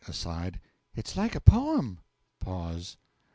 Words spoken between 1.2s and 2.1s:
a poem.